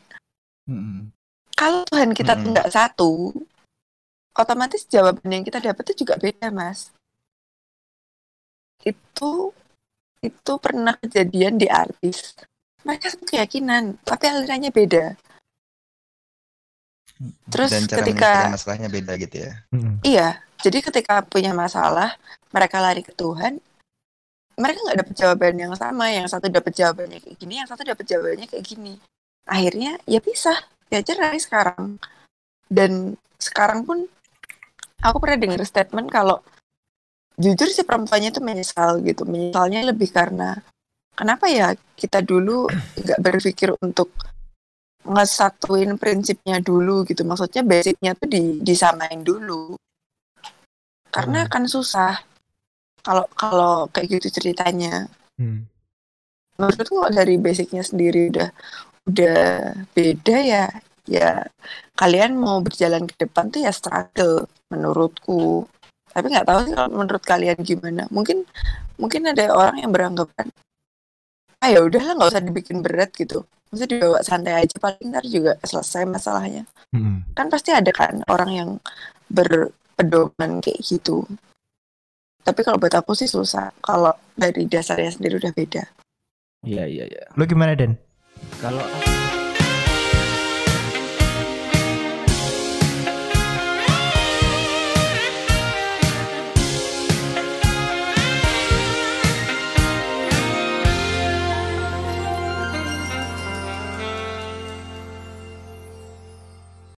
Mm-mm. 0.68 1.09
kalau 1.57 1.83
Tuhan 1.88 2.12
kita 2.12 2.37
Mm-mm. 2.37 2.52
nggak 2.52 2.68
satu, 2.68 3.33
otomatis 4.37 4.85
jawaban 4.87 5.26
yang 5.33 5.42
kita 5.42 5.59
dapat 5.64 5.83
itu 5.90 6.04
juga 6.04 6.20
beda, 6.20 6.52
Mas. 6.52 6.92
Itu 8.85 9.57
itu 10.20 10.52
pernah 10.61 10.94
kejadian 11.00 11.57
di 11.57 11.66
artis. 11.66 12.37
Mereka 12.85 13.16
satu 13.16 13.24
keyakinan, 13.26 13.98
tapi 14.04 14.28
alirannya 14.28 14.70
beda. 14.70 15.16
Terus 17.50 17.70
Dan 17.74 17.90
cara 17.90 17.98
ketika 18.07 18.31
masalahnya 18.54 18.88
beda 18.92 19.12
gitu 19.18 19.37
ya. 19.42 19.52
Hmm. 19.74 19.98
iya, 20.07 20.38
jadi 20.59 20.79
ketika 20.83 21.23
punya 21.23 21.55
masalah, 21.55 22.18
mereka 22.51 22.83
lari 22.83 23.07
ke 23.07 23.14
Tuhan, 23.14 23.62
mereka 24.59 24.79
nggak 24.83 24.99
dapat 25.07 25.14
jawaban 25.14 25.55
yang 25.55 25.75
sama. 25.79 26.11
Yang 26.11 26.35
satu 26.35 26.51
dapat 26.51 26.75
jawabannya 26.75 27.18
kayak 27.23 27.37
gini, 27.38 27.55
yang 27.62 27.68
satu 27.71 27.87
dapat 27.87 28.05
jawabannya 28.05 28.47
kayak 28.51 28.64
gini. 28.66 28.99
Akhirnya 29.47 30.03
ya 30.05 30.18
pisah, 30.18 30.59
ya 30.90 30.99
cerai 31.01 31.38
sekarang. 31.38 32.03
Dan 32.66 33.14
sekarang 33.38 33.87
pun 33.87 34.05
aku 34.99 35.16
pernah 35.23 35.38
dengar 35.38 35.62
statement 35.62 36.11
kalau 36.11 36.42
jujur 37.38 37.71
sih 37.71 37.87
perempuannya 37.87 38.35
tuh 38.35 38.42
menyesal 38.42 38.99
gitu 39.07 39.23
menyesalnya 39.23 39.87
lebih 39.87 40.11
karena 40.11 40.59
kenapa 41.14 41.47
ya 41.47 41.71
kita 41.94 42.18
dulu 42.18 42.66
nggak 42.99 43.23
berpikir 43.23 43.79
untuk 43.79 44.11
ngesatuin 45.07 45.94
prinsipnya 45.97 46.59
dulu 46.59 47.07
gitu 47.07 47.23
maksudnya 47.23 47.62
basicnya 47.62 48.18
tuh 48.18 48.27
di 48.27 48.59
disamain 48.59 49.23
dulu 49.23 49.79
karena 51.18 51.44
Hmm. 51.44 51.50
kan 51.50 51.64
susah 51.66 52.14
kalau 53.02 53.26
kalau 53.35 53.90
kayak 53.90 54.18
gitu 54.18 54.38
ceritanya 54.38 55.11
Hmm. 55.35 55.66
menurutku 56.54 56.94
kalau 56.98 57.11
dari 57.11 57.35
basicnya 57.37 57.83
sendiri 57.83 58.31
udah 58.31 58.50
udah 59.09 59.38
beda 59.94 60.37
ya 60.38 60.64
ya 61.09 61.42
kalian 61.94 62.37
mau 62.37 62.61
berjalan 62.61 63.09
ke 63.09 63.14
depan 63.18 63.48
tuh 63.48 63.64
ya 63.64 63.72
struggle 63.72 64.44
menurutku 64.68 65.64
tapi 66.12 66.28
nggak 66.28 66.46
tahu 66.46 66.61
sih 66.66 66.74
kalau 66.74 66.90
menurut 66.92 67.24
kalian 67.24 67.59
gimana 67.62 68.04
mungkin 68.11 68.44
mungkin 68.98 69.31
ada 69.31 69.48
orang 69.50 69.81
yang 69.81 69.90
beranggapan 69.90 70.50
ah 71.59 71.68
ya 71.70 71.81
udahlah 71.81 72.12
nggak 72.14 72.31
usah 72.35 72.44
dibikin 72.44 72.85
berat 72.85 73.11
gitu 73.14 73.42
maksudnya 73.70 73.88
dibawa 73.96 74.18
santai 74.20 74.54
aja 74.61 74.76
paling 74.76 75.09
ntar 75.11 75.24
juga 75.24 75.57
selesai 75.64 76.04
masalahnya 76.04 76.64
Hmm. 76.88 77.20
kan 77.37 77.52
pasti 77.52 77.68
ada 77.68 77.92
kan 77.92 78.24
orang 78.33 78.50
yang 78.50 78.70
berpedoman 79.99 80.63
kayak 80.63 80.79
gitu 80.87 81.27
tapi 82.47 82.63
kalau 82.63 82.79
buat 82.79 82.95
aku 82.95 83.19
sih 83.19 83.27
susah 83.27 83.75
kalau 83.83 84.15
dari 84.39 84.71
dasarnya 84.71 85.11
sendiri 85.11 85.43
udah 85.43 85.51
beda 85.51 85.85
Iya 86.67 86.91
iya 86.91 87.05
iya. 87.07 87.23
Lu 87.39 87.47
gimana 87.47 87.79
Den? 87.79 87.95
Kalau 88.59 88.83